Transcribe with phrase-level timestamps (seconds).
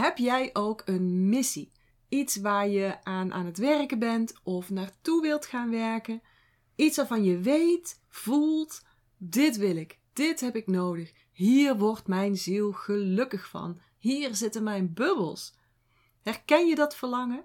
[0.00, 1.72] Heb jij ook een missie?
[2.08, 6.22] Iets waar je aan aan het werken bent of naartoe wilt gaan werken?
[6.76, 8.82] Iets waarvan je weet, voelt:
[9.16, 11.12] dit wil ik, dit heb ik nodig.
[11.32, 13.80] Hier wordt mijn ziel gelukkig van.
[13.98, 15.54] Hier zitten mijn bubbels.
[16.22, 17.44] Herken je dat verlangen?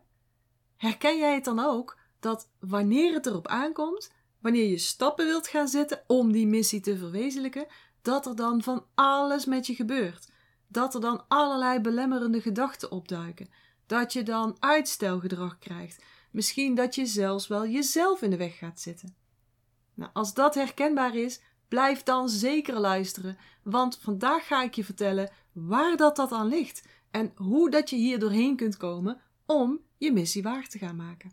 [0.78, 5.68] Herken jij het dan ook dat wanneer het erop aankomt, wanneer je stappen wilt gaan
[5.68, 7.68] zetten om die missie te verwezenlijken,
[8.02, 10.34] dat er dan van alles met je gebeurt?
[10.68, 13.50] Dat er dan allerlei belemmerende gedachten opduiken.
[13.86, 16.04] Dat je dan uitstelgedrag krijgt.
[16.32, 19.16] Misschien dat je zelfs wel jezelf in de weg gaat zitten.
[19.94, 25.32] Nou, als dat herkenbaar is, blijf dan zeker luisteren, want vandaag ga ik je vertellen
[25.52, 30.12] waar dat, dat aan ligt en hoe dat je hier doorheen kunt komen om je
[30.12, 31.32] missie waar te gaan maken.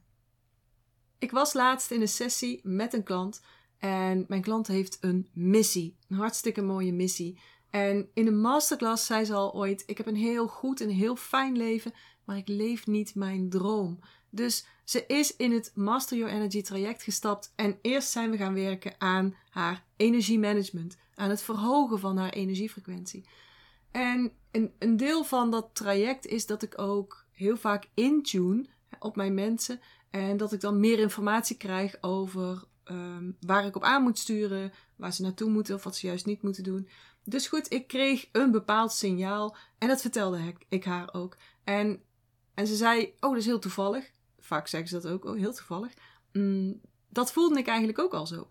[1.19, 3.43] Ik was laatst in een sessie met een klant
[3.79, 7.41] en mijn klant heeft een missie, een hartstikke mooie missie.
[7.73, 11.17] En in een masterclass zei ze al ooit: Ik heb een heel goed en heel
[11.17, 11.93] fijn leven,
[12.25, 13.98] maar ik leef niet mijn droom.
[14.31, 18.55] Dus ze is in het Master Your Energy traject gestapt en eerst zijn we gaan
[18.55, 23.25] werken aan haar energiemanagement, aan het verhogen van haar energiefrequentie.
[23.91, 28.67] En een, een deel van dat traject is dat ik ook heel vaak intune
[28.98, 33.83] op mijn mensen en dat ik dan meer informatie krijg over um, waar ik op
[33.83, 36.89] aan moet sturen, waar ze naartoe moeten of wat ze juist niet moeten doen.
[37.25, 41.37] Dus goed, ik kreeg een bepaald signaal en dat vertelde ik, haar ook.
[41.65, 42.03] En,
[42.55, 44.11] en ze zei: Oh, dat is heel toevallig.
[44.39, 45.93] Vaak zeggen ze dat ook, oh, heel toevallig.
[46.33, 48.48] Mm, dat voelde ik eigenlijk ook al zo.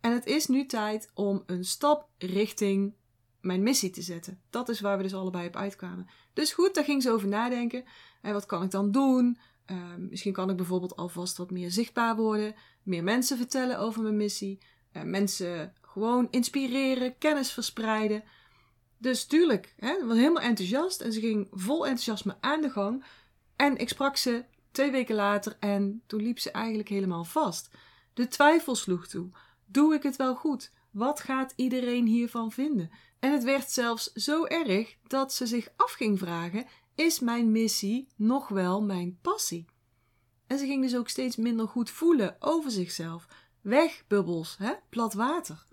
[0.00, 2.94] En het is nu tijd om een stap richting
[3.40, 4.40] mijn missie te zetten.
[4.50, 6.06] Dat is waar we dus allebei op uitkwamen.
[6.32, 7.84] Dus goed, daar ging ze over nadenken.
[8.22, 9.38] En wat kan ik dan doen?
[9.70, 14.16] Uh, misschien kan ik bijvoorbeeld alvast wat meer zichtbaar worden, meer mensen vertellen over mijn
[14.16, 14.58] missie,
[14.92, 18.24] uh, mensen gewoon inspireren, kennis verspreiden.
[18.98, 23.04] Dus tuurlijk, hè, was helemaal enthousiast en ze ging vol enthousiasme aan de gang.
[23.56, 27.70] En ik sprak ze twee weken later en toen liep ze eigenlijk helemaal vast.
[28.14, 29.30] De twijfel sloeg toe.
[29.66, 30.72] Doe ik het wel goed?
[30.90, 32.90] Wat gaat iedereen hiervan vinden?
[33.18, 38.08] En het werd zelfs zo erg dat ze zich af ging vragen: is mijn missie
[38.16, 39.66] nog wel mijn passie?
[40.46, 43.26] En ze ging dus ook steeds minder goed voelen over zichzelf.
[43.60, 44.72] Weg, bubbels, hè?
[44.88, 45.66] plat water.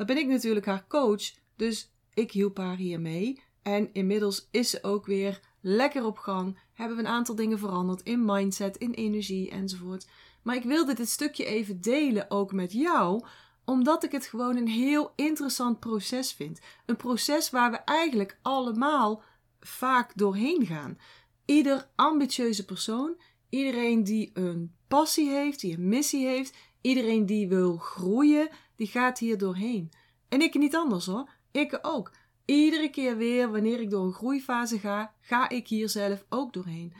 [0.00, 3.42] Dan ben ik natuurlijk haar coach, dus ik hielp haar hiermee.
[3.62, 6.58] En inmiddels is ze ook weer lekker op gang.
[6.72, 10.08] Hebben we een aantal dingen veranderd in mindset, in energie enzovoort.
[10.42, 13.24] Maar ik wilde dit stukje even delen ook met jou,
[13.64, 16.60] omdat ik het gewoon een heel interessant proces vind.
[16.86, 19.22] Een proces waar we eigenlijk allemaal
[19.60, 20.98] vaak doorheen gaan.
[21.44, 27.76] Ieder ambitieuze persoon, iedereen die een passie heeft, die een missie heeft, iedereen die wil
[27.76, 29.90] groeien, die gaat hier doorheen.
[30.28, 31.30] En ik niet anders hoor.
[31.50, 32.12] Ik ook.
[32.44, 36.92] Iedere keer weer, wanneer ik door een groeifase ga, ga ik hier zelf ook doorheen.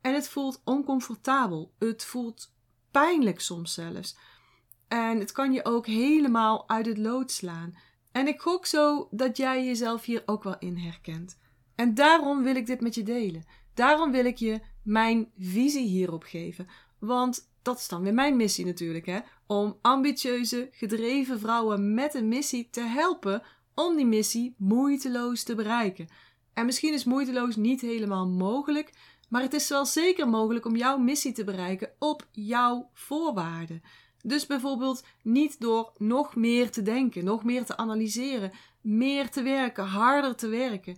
[0.00, 1.72] En het voelt oncomfortabel.
[1.78, 2.52] Het voelt
[2.90, 4.16] pijnlijk soms zelfs.
[4.88, 7.74] En het kan je ook helemaal uit het lood slaan.
[8.12, 11.38] En ik gok zo dat jij jezelf hier ook wel in herkent.
[11.74, 13.44] En daarom wil ik dit met je delen.
[13.74, 16.68] Daarom wil ik je mijn visie hierop geven.
[17.04, 19.18] Want dat is dan weer mijn missie natuurlijk, hè?
[19.46, 23.42] Om ambitieuze, gedreven vrouwen met een missie te helpen
[23.74, 26.08] om die missie moeiteloos te bereiken.
[26.54, 28.92] En misschien is moeiteloos niet helemaal mogelijk,
[29.28, 33.82] maar het is wel zeker mogelijk om jouw missie te bereiken op jouw voorwaarden.
[34.22, 39.84] Dus bijvoorbeeld niet door nog meer te denken, nog meer te analyseren, meer te werken,
[39.84, 40.96] harder te werken.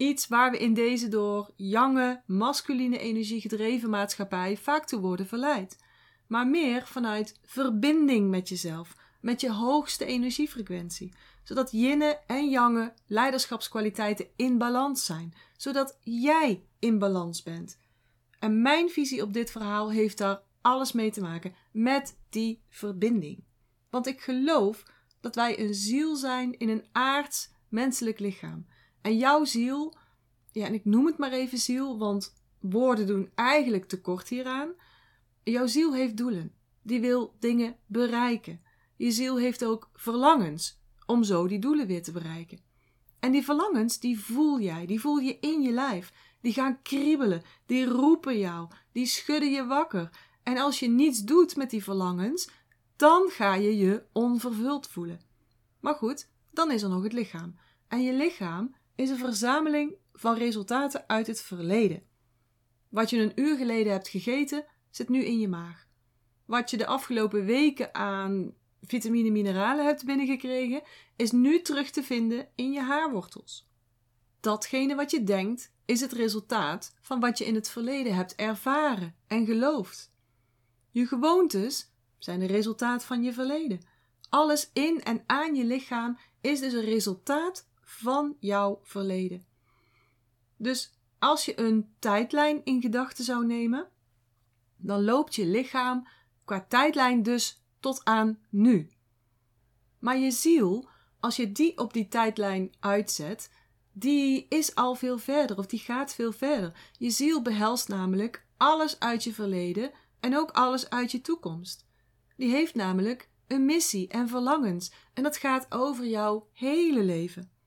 [0.00, 5.78] Iets waar we in deze door jonge, masculine energie gedreven maatschappij vaak toe worden verleid.
[6.26, 11.12] Maar meer vanuit verbinding met jezelf, met je hoogste energiefrequentie.
[11.42, 15.34] Zodat yinne en yange leiderschapskwaliteiten in balans zijn.
[15.56, 17.78] Zodat jij in balans bent.
[18.38, 23.44] En mijn visie op dit verhaal heeft daar alles mee te maken met die verbinding.
[23.90, 24.82] Want ik geloof
[25.20, 28.66] dat wij een ziel zijn in een aards menselijk lichaam.
[29.02, 29.94] En jouw ziel,
[30.52, 34.72] ja, en ik noem het maar even ziel, want woorden doen eigenlijk tekort hieraan.
[35.42, 36.54] Jouw ziel heeft doelen.
[36.82, 38.60] Die wil dingen bereiken.
[38.96, 42.58] Je ziel heeft ook verlangens om zo die doelen weer te bereiken.
[43.20, 46.12] En die verlangens, die voel jij, die voel je in je lijf.
[46.40, 50.10] Die gaan kriebelen, die roepen jou, die schudden je wakker.
[50.42, 52.50] En als je niets doet met die verlangens,
[52.96, 55.20] dan ga je je onvervuld voelen.
[55.80, 57.54] Maar goed, dan is er nog het lichaam.
[57.88, 62.02] En je lichaam is een verzameling van resultaten uit het verleden.
[62.88, 65.86] Wat je een uur geleden hebt gegeten, zit nu in je maag.
[66.44, 70.82] Wat je de afgelopen weken aan vitamine mineralen hebt binnengekregen,
[71.16, 73.68] is nu terug te vinden in je haarwortels.
[74.40, 79.14] Datgene wat je denkt, is het resultaat van wat je in het verleden hebt ervaren
[79.26, 80.12] en geloofd.
[80.90, 83.80] Je gewoontes zijn het resultaat van je verleden.
[84.28, 89.44] Alles in en aan je lichaam is dus een resultaat van jouw verleden.
[90.56, 93.88] Dus als je een tijdlijn in gedachten zou nemen,
[94.76, 96.08] dan loopt je lichaam
[96.44, 98.90] qua tijdlijn dus tot aan nu.
[99.98, 100.88] Maar je ziel,
[101.20, 103.50] als je die op die tijdlijn uitzet,
[103.92, 106.90] die is al veel verder of die gaat veel verder.
[106.98, 109.90] Je ziel behelst namelijk alles uit je verleden
[110.20, 111.86] en ook alles uit je toekomst.
[112.36, 117.58] Die heeft namelijk een missie en verlangens en dat gaat over jouw hele leven.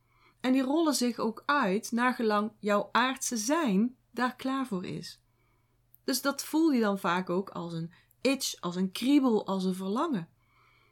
[0.44, 5.22] En die rollen zich ook uit naar gelang jouw aardse zijn daar klaar voor is.
[6.04, 7.92] Dus dat voel je dan vaak ook als een
[8.22, 10.30] itch, als een kriebel, als een verlangen.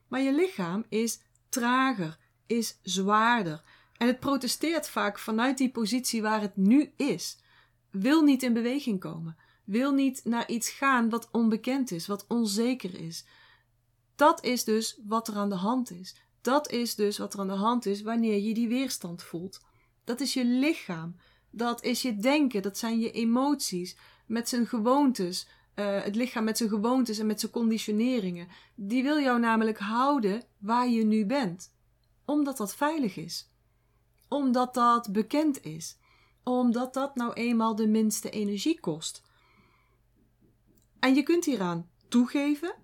[0.07, 3.63] Maar je lichaam is trager, is zwaarder.
[3.97, 7.37] En het protesteert vaak vanuit die positie waar het nu is.
[7.89, 9.37] Wil niet in beweging komen.
[9.63, 13.25] Wil niet naar iets gaan wat onbekend is, wat onzeker is.
[14.15, 16.15] Dat is dus wat er aan de hand is.
[16.41, 19.59] Dat is dus wat er aan de hand is wanneer je die weerstand voelt.
[20.03, 21.15] Dat is je lichaam.
[21.49, 22.61] Dat is je denken.
[22.61, 23.97] Dat zijn je emoties.
[24.25, 25.47] Met zijn gewoontes.
[25.75, 28.47] Uh, het lichaam met zijn gewoontes en met zijn conditioneringen.
[28.75, 31.75] Die wil jou namelijk houden waar je nu bent.
[32.25, 33.51] Omdat dat veilig is.
[34.27, 35.97] Omdat dat bekend is.
[36.43, 39.23] Omdat dat nou eenmaal de minste energie kost.
[40.99, 42.75] En je kunt hieraan toegeven.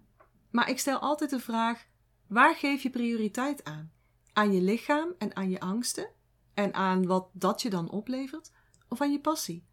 [0.51, 1.87] Maar ik stel altijd de vraag:
[2.27, 3.91] waar geef je prioriteit aan?
[4.33, 6.09] Aan je lichaam en aan je angsten?
[6.53, 8.51] En aan wat dat je dan oplevert?
[8.89, 9.65] Of aan je passie?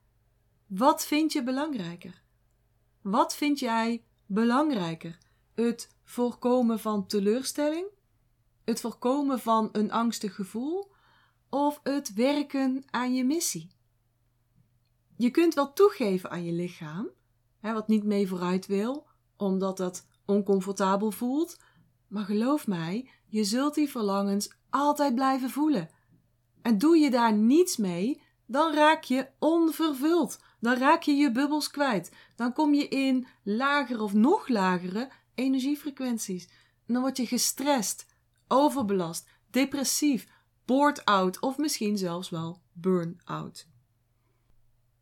[0.66, 2.22] Wat vind je belangrijker?
[3.02, 5.18] Wat vind jij belangrijker?
[5.54, 7.86] Het voorkomen van teleurstelling?
[8.64, 10.92] Het voorkomen van een angstig gevoel?
[11.48, 13.70] Of het werken aan je missie?
[15.16, 17.08] Je kunt wel toegeven aan je lichaam,
[17.60, 21.58] hè, wat niet mee vooruit wil, omdat dat oncomfortabel voelt,
[22.14, 25.90] maar geloof mij, je zult die verlangens altijd blijven voelen.
[26.62, 30.40] En doe je daar niets mee, dan raak je onvervuld.
[30.60, 32.12] Dan raak je je bubbels kwijt.
[32.36, 36.46] Dan kom je in lagere of nog lagere energiefrequenties.
[36.86, 38.06] En dan word je gestrest,
[38.48, 40.26] overbelast, depressief,
[40.64, 43.68] bored out of misschien zelfs wel burn-out.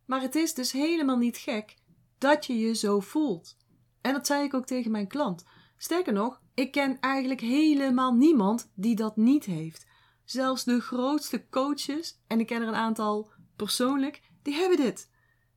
[0.05, 1.75] Maar het is dus helemaal niet gek
[2.17, 3.57] dat je je zo voelt.
[4.01, 5.43] En dat zei ik ook tegen mijn klant.
[5.77, 9.85] Sterker nog, ik ken eigenlijk helemaal niemand die dat niet heeft.
[10.25, 15.11] Zelfs de grootste coaches, en ik ken er een aantal persoonlijk, die hebben dit.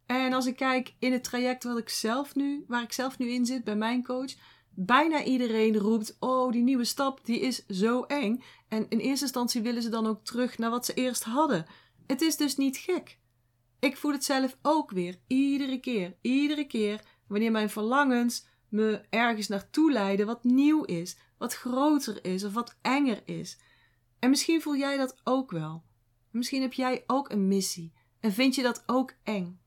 [0.06, 3.28] En als ik kijk in het traject wat ik zelf nu, waar ik zelf nu
[3.28, 4.34] in zit bij mijn coach,
[4.70, 8.42] bijna iedereen roept: Oh, die nieuwe stap die is zo eng.
[8.68, 11.66] En in eerste instantie willen ze dan ook terug naar wat ze eerst hadden.
[12.06, 13.18] Het is dus niet gek.
[13.80, 19.48] Ik voel het zelf ook weer, iedere keer, iedere keer, wanneer mijn verlangens me ergens
[19.48, 23.58] naartoe leiden wat nieuw is, wat groter is of wat enger is.
[24.18, 25.84] En misschien voel jij dat ook wel.
[26.30, 29.60] Misschien heb jij ook een missie en vind je dat ook eng.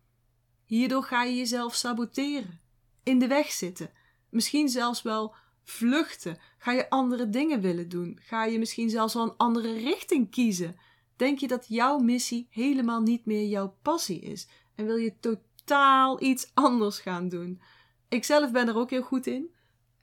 [0.66, 2.60] Hierdoor ga je jezelf saboteren,
[3.04, 3.92] in de weg zitten,
[4.30, 6.38] misschien zelfs wel vluchten.
[6.58, 8.20] Ga je andere dingen willen doen?
[8.22, 10.76] Ga je misschien zelfs wel een andere richting kiezen?
[11.16, 16.24] Denk je dat jouw missie helemaal niet meer jouw passie is en wil je totaal
[16.24, 17.62] iets anders gaan doen?
[18.10, 19.50] Ik zelf ben er ook heel goed in.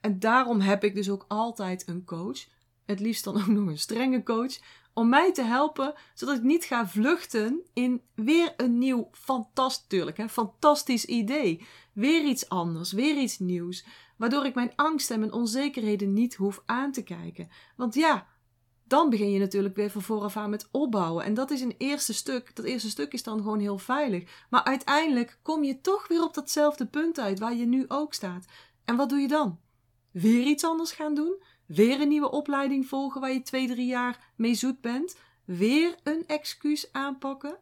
[0.01, 2.45] En daarom heb ik dus ook altijd een coach.
[2.85, 4.59] Het liefst dan ook nog een strenge coach.
[4.93, 10.29] Om mij te helpen, zodat ik niet ga vluchten in weer een nieuw, fantastisch, hè,
[10.29, 11.65] fantastisch idee.
[11.93, 13.85] Weer iets anders, weer iets nieuws.
[14.15, 17.49] Waardoor ik mijn angst en mijn onzekerheden niet hoef aan te kijken.
[17.75, 18.27] Want ja,
[18.87, 21.23] dan begin je natuurlijk weer van vooraf aan met opbouwen.
[21.23, 22.55] En dat is een eerste stuk.
[22.55, 24.45] Dat eerste stuk is dan gewoon heel veilig.
[24.49, 28.45] Maar uiteindelijk kom je toch weer op datzelfde punt uit waar je nu ook staat.
[28.85, 29.59] En wat doe je dan?
[30.11, 31.43] Weer iets anders gaan doen?
[31.65, 35.17] Weer een nieuwe opleiding volgen waar je twee, drie jaar mee zoet bent?
[35.45, 37.59] Weer een excuus aanpakken?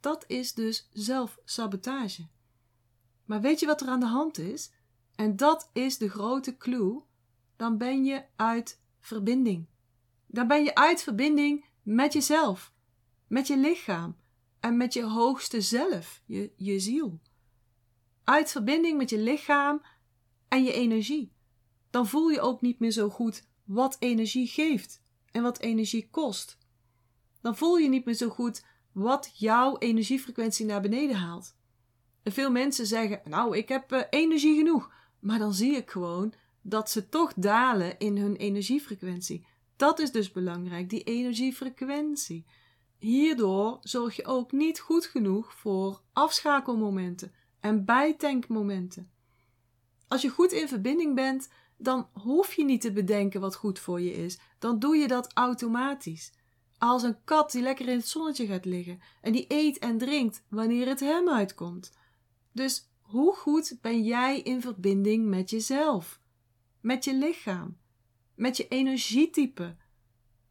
[0.00, 2.28] Dat is dus zelfsabotage.
[3.24, 4.72] Maar weet je wat er aan de hand is?
[5.14, 7.02] En dat is de grote clue.
[7.56, 9.69] Dan ben je uit verbinding.
[10.32, 12.72] Dan ben je uit verbinding met jezelf,
[13.26, 14.16] met je lichaam
[14.60, 17.20] en met je hoogste zelf, je, je ziel.
[18.24, 19.82] Uit verbinding met je lichaam
[20.48, 21.32] en je energie.
[21.90, 26.58] Dan voel je ook niet meer zo goed wat energie geeft en wat energie kost.
[27.40, 31.56] Dan voel je niet meer zo goed wat jouw energiefrequentie naar beneden haalt.
[32.22, 34.92] En veel mensen zeggen: Nou, ik heb uh, energie genoeg.
[35.18, 36.32] Maar dan zie ik gewoon
[36.62, 39.46] dat ze toch dalen in hun energiefrequentie.
[39.80, 42.44] Dat is dus belangrijk, die energiefrequentie.
[42.98, 49.10] hierdoor zorg je ook niet goed genoeg voor afschakelmomenten en bijtankmomenten.
[50.08, 54.00] Als je goed in verbinding bent, dan hoef je niet te bedenken wat goed voor
[54.00, 54.38] je is.
[54.58, 56.32] Dan doe je dat automatisch.
[56.78, 60.44] Als een kat die lekker in het zonnetje gaat liggen en die eet en drinkt
[60.48, 61.92] wanneer het hem uitkomt.
[62.52, 66.20] Dus hoe goed ben jij in verbinding met jezelf?
[66.80, 67.78] Met je lichaam?
[68.40, 69.76] Met je energietype?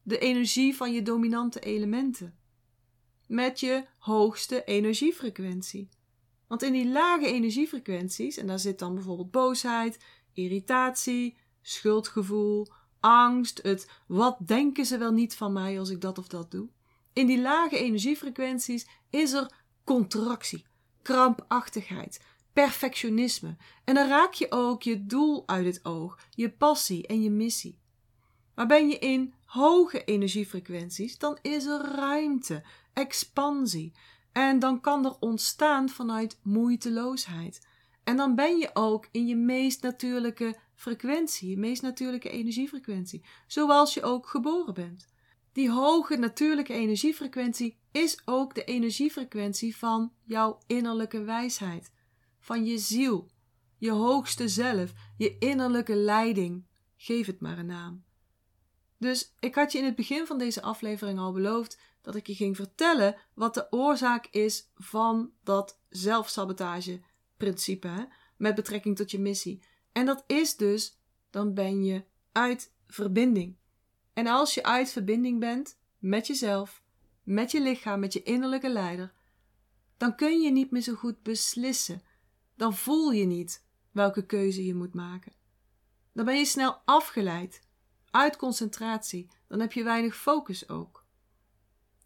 [0.03, 2.38] De energie van je dominante elementen?
[3.27, 5.89] Met je hoogste energiefrequentie?
[6.48, 10.00] Want in die lage energiefrequenties, en daar zit dan bijvoorbeeld boosheid,
[10.34, 12.67] irritatie, schuldgevoel,
[13.00, 16.69] angst, het wat denken ze wel niet van mij als ik dat of dat doe.
[17.13, 19.53] In die lage energiefrequenties is er
[19.84, 20.65] contractie,
[21.01, 23.58] krampachtigheid, perfectionisme.
[23.84, 27.79] En dan raak je ook je doel uit het oog, je passie en je missie.
[28.56, 32.63] Maar ben je in hoge energiefrequenties, dan is er ruimte,
[32.94, 33.91] expansie.
[34.32, 37.68] En dan kan er ontstaan vanuit moeiteloosheid.
[38.03, 43.94] En dan ben je ook in je meest natuurlijke frequentie, je meest natuurlijke energiefrequentie, zoals
[43.94, 45.08] je ook geboren bent.
[45.51, 51.91] Die hoge natuurlijke energiefrequentie is ook de energiefrequentie van jouw innerlijke wijsheid,
[52.50, 53.29] van je ziel,
[53.77, 56.65] je hoogste zelf, je innerlijke leiding.
[56.96, 58.03] Geef het maar een naam.
[58.98, 62.36] Dus ik had je in het begin van deze aflevering al beloofd dat ik je
[62.36, 69.63] ging vertellen wat de oorzaak is van dat zelfsabotage-principe met betrekking tot je missie.
[69.91, 73.58] En dat is dus, dan ben je uit verbinding.
[74.13, 76.84] En als je uit verbinding bent met jezelf,
[77.24, 79.13] met je lichaam, met je innerlijke leider,
[79.98, 82.01] dan kun je niet meer zo goed beslissen.
[82.60, 85.34] Dan voel je niet welke keuze je moet maken.
[86.13, 87.62] Dan ben je snel afgeleid,
[88.12, 91.06] uit concentratie, dan heb je weinig focus ook.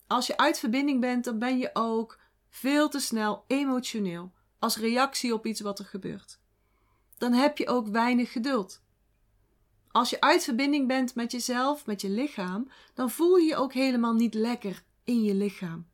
[0.08, 2.20] Als je uit verbinding bent, dan ben je ook
[2.50, 6.40] veel te snel emotioneel als reactie op iets wat er gebeurt.
[7.18, 8.82] Dan heb je ook weinig geduld.
[9.92, 13.74] Als je uit verbinding bent met jezelf, met je lichaam, dan voel je je ook
[13.74, 15.88] helemaal niet lekker in je lichaam.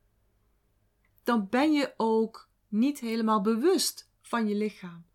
[1.23, 5.05] Dan ben je ook niet helemaal bewust van je lichaam.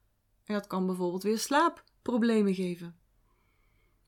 [0.44, 2.98] En dat kan bijvoorbeeld weer slaapproblemen geven.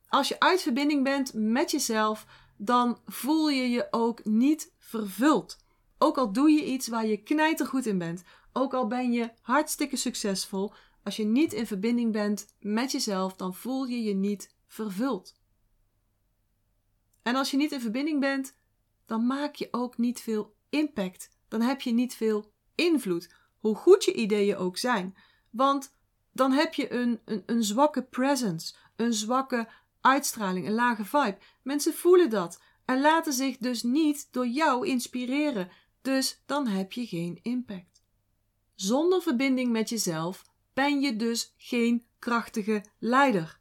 [0.09, 5.65] Als je uit verbinding bent met jezelf, dan voel je je ook niet vervuld.
[5.99, 8.23] Ook al doe je iets waar je knijtergoed in bent,
[8.53, 10.73] ook al ben je hartstikke succesvol,
[11.03, 15.35] als je niet in verbinding bent met jezelf, dan voel je je niet vervuld.
[17.23, 18.57] En als je niet in verbinding bent,
[19.07, 21.31] dan maak je ook niet veel impact.
[21.49, 25.17] Dan heb je niet veel invloed, hoe goed je ideeën ook zijn.
[25.51, 25.97] Want
[26.33, 29.69] dan heb je een, een, een zwakke presence, een zwakke
[30.01, 31.39] uitstraling, een lage vibe.
[31.63, 35.71] Mensen voelen dat en laten zich dus niet door jou inspireren.
[36.03, 38.03] Dus dan heb je geen impact.
[38.75, 43.61] Zonder verbinding met jezelf ben je dus geen krachtige leider.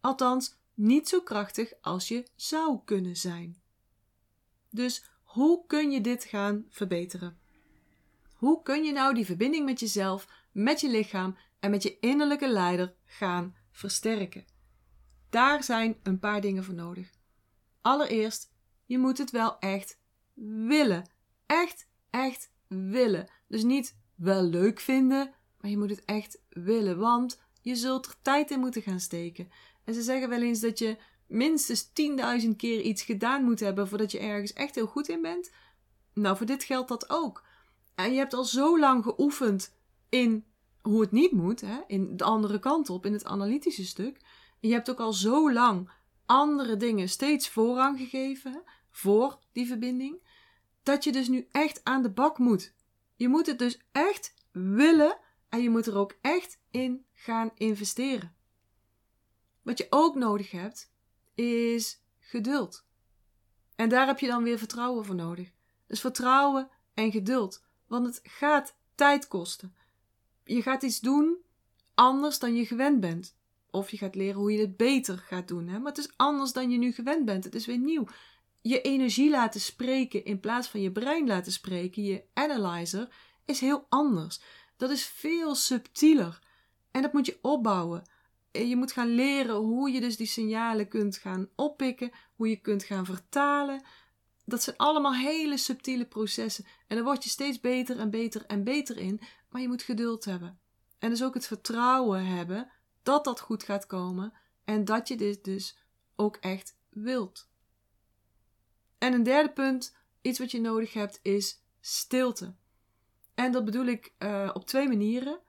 [0.00, 3.62] Althans, niet zo krachtig als je zou kunnen zijn.
[4.70, 7.38] Dus hoe kun je dit gaan verbeteren?
[8.36, 12.48] Hoe kun je nou die verbinding met jezelf, met je lichaam en met je innerlijke
[12.48, 14.44] leider gaan versterken?
[15.30, 17.10] Daar zijn een paar dingen voor nodig.
[17.80, 18.52] Allereerst,
[18.84, 19.98] je moet het wel echt
[20.66, 21.04] willen.
[21.46, 23.28] Echt, echt willen.
[23.48, 28.14] Dus niet wel leuk vinden, maar je moet het echt willen, want je zult er
[28.22, 29.50] tijd in moeten gaan steken.
[29.84, 31.88] En ze zeggen wel eens dat je minstens
[32.42, 35.50] 10.000 keer iets gedaan moet hebben voordat je ergens echt heel goed in bent.
[36.12, 37.44] Nou, voor dit geldt dat ook.
[37.96, 39.74] En je hebt al zo lang geoefend
[40.08, 40.44] in
[40.82, 44.20] hoe het niet moet, hè, in de andere kant op, in het analytische stuk.
[44.60, 45.90] Je hebt ook al zo lang
[46.26, 50.22] andere dingen steeds voorrang gegeven voor die verbinding,
[50.82, 52.74] dat je dus nu echt aan de bak moet.
[53.14, 58.36] Je moet het dus echt willen en je moet er ook echt in gaan investeren.
[59.62, 60.92] Wat je ook nodig hebt,
[61.34, 62.86] is geduld.
[63.76, 65.52] En daar heb je dan weer vertrouwen voor nodig.
[65.86, 67.65] Dus vertrouwen en geduld.
[67.86, 69.74] Want het gaat tijd kosten.
[70.44, 71.44] Je gaat iets doen
[71.94, 73.36] anders dan je gewend bent.
[73.70, 75.68] Of je gaat leren hoe je het beter gaat doen.
[75.68, 75.78] Hè?
[75.78, 77.44] Maar het is anders dan je nu gewend bent.
[77.44, 78.06] Het is weer nieuw.
[78.62, 83.08] Je energie laten spreken in plaats van je brein laten spreken, je analyzer,
[83.44, 84.40] is heel anders.
[84.76, 86.42] Dat is veel subtieler.
[86.90, 88.02] En dat moet je opbouwen.
[88.50, 92.84] Je moet gaan leren hoe je dus die signalen kunt gaan oppikken, hoe je kunt
[92.84, 93.82] gaan vertalen.
[94.48, 96.64] Dat zijn allemaal hele subtiele processen.
[96.86, 99.20] En daar word je steeds beter en beter en beter in.
[99.50, 100.60] Maar je moet geduld hebben.
[100.98, 102.70] En dus ook het vertrouwen hebben
[103.02, 104.32] dat dat goed gaat komen
[104.64, 105.78] en dat je dit dus
[106.16, 107.48] ook echt wilt.
[108.98, 112.54] En een derde punt iets wat je nodig hebt is stilte.
[113.34, 115.40] En dat bedoel ik uh, op twee manieren.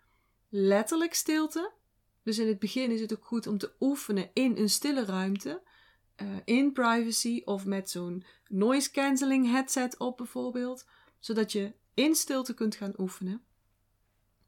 [0.50, 1.74] Letterlijk stilte.
[2.24, 5.62] Dus in het begin is het ook goed om te oefenen in een stille ruimte.
[6.22, 10.86] Uh, in privacy of met zo'n noise cancelling headset op bijvoorbeeld.
[11.20, 13.42] Zodat je in stilte kunt gaan oefenen.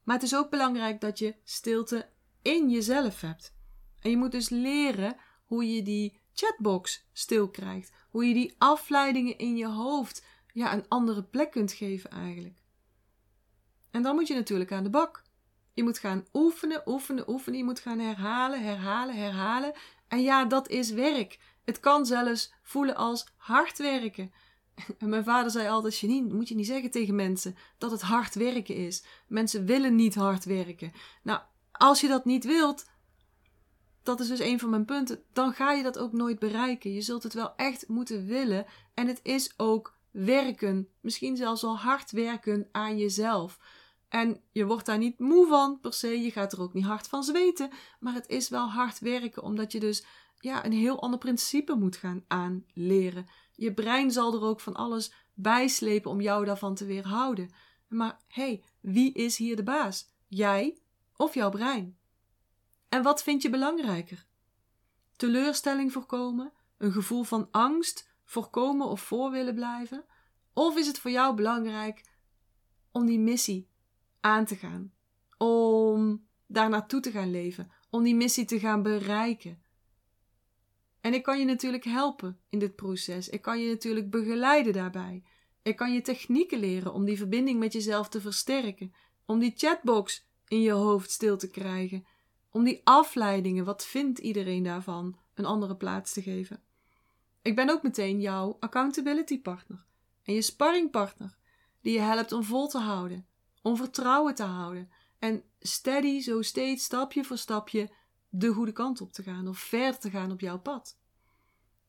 [0.02, 2.08] Maar het is ook belangrijk dat je stilte
[2.42, 3.54] in jezelf hebt.
[4.00, 7.92] En je moet dus leren hoe je die chatbox stil krijgt.
[8.10, 12.58] Hoe je die afleidingen in je hoofd ja, een andere plek kunt geven eigenlijk.
[13.90, 15.22] En dan moet je natuurlijk aan de bak.
[15.74, 17.58] Je moet gaan oefenen, oefenen, oefenen.
[17.58, 19.72] Je moet gaan herhalen, herhalen, herhalen.
[20.08, 21.38] En ja, dat is werk.
[21.70, 24.32] Het kan zelfs voelen als hard werken.
[24.98, 28.34] En mijn vader zei altijd: Janine, moet je niet zeggen tegen mensen dat het hard
[28.34, 29.04] werken is.
[29.28, 30.92] Mensen willen niet hard werken.
[31.22, 31.40] Nou,
[31.72, 32.84] als je dat niet wilt,
[34.02, 36.92] dat is dus een van mijn punten, dan ga je dat ook nooit bereiken.
[36.92, 38.66] Je zult het wel echt moeten willen.
[38.94, 43.58] En het is ook werken, misschien zelfs wel hard werken aan jezelf.
[44.10, 47.08] En je wordt daar niet moe van per se, je gaat er ook niet hard
[47.08, 50.04] van zweten, maar het is wel hard werken omdat je dus
[50.38, 53.26] ja, een heel ander principe moet gaan aanleren.
[53.52, 57.50] Je brein zal er ook van alles bijslepen om jou daarvan te weerhouden.
[57.88, 60.14] Maar hey, wie is hier de baas?
[60.26, 60.78] Jij
[61.16, 61.98] of jouw brein?
[62.88, 64.26] En wat vind je belangrijker?
[65.16, 70.04] Teleurstelling voorkomen, een gevoel van angst voorkomen of voor willen blijven?
[70.52, 72.04] Of is het voor jou belangrijk
[72.92, 73.69] om die missie
[74.20, 74.92] aan te gaan?
[75.38, 77.72] Om daar naartoe te gaan leven?
[77.90, 79.62] Om die missie te gaan bereiken?
[81.00, 83.28] En ik kan je natuurlijk helpen in dit proces.
[83.28, 85.22] Ik kan je natuurlijk begeleiden daarbij.
[85.62, 88.94] Ik kan je technieken leren om die verbinding met jezelf te versterken.
[89.26, 92.06] Om die chatbox in je hoofd stil te krijgen.
[92.50, 96.62] Om die afleidingen, wat vindt iedereen daarvan, een andere plaats te geven.
[97.42, 99.84] Ik ben ook meteen jouw accountability partner
[100.22, 101.36] en je sparringpartner,
[101.80, 103.26] die je helpt om vol te houden,
[103.62, 107.90] om vertrouwen te houden en steady, zo steeds, stapje voor stapje,
[108.28, 110.98] de goede kant op te gaan of verder te gaan op jouw pad.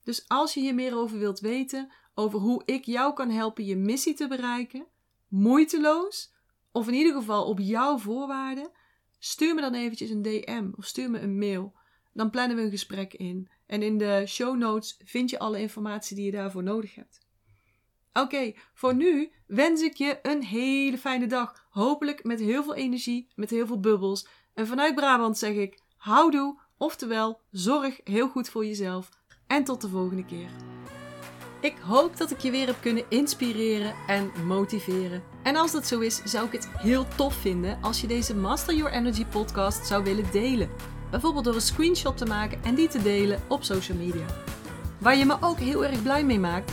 [0.02, 3.76] Dus als je hier meer over wilt weten, over hoe ik jou kan helpen je
[3.76, 4.86] missie te bereiken,
[5.28, 6.32] moeiteloos,
[6.72, 8.70] of in ieder geval op jouw voorwaarden,
[9.18, 11.74] stuur me dan eventjes een DM of stuur me een mail.
[12.12, 13.48] Dan plannen we een gesprek in.
[13.66, 17.21] En in de show notes vind je alle informatie die je daarvoor nodig hebt.
[18.12, 21.66] Oké, voor nu wens ik je een hele fijne dag.
[21.70, 24.26] Hopelijk met heel veel energie, met heel veel bubbels.
[24.54, 29.08] En vanuit Brabant zeg ik houdoe, oftewel zorg heel goed voor jezelf.
[29.46, 30.48] En tot de volgende keer.
[31.60, 35.22] Ik hoop dat ik je weer heb kunnen inspireren en motiveren.
[35.42, 38.74] En als dat zo is, zou ik het heel tof vinden als je deze Master
[38.74, 40.70] Your Energy podcast zou willen delen.
[41.10, 44.26] Bijvoorbeeld door een screenshot te maken en die te delen op social media.
[44.98, 46.72] Waar je me ook heel erg blij mee maakt,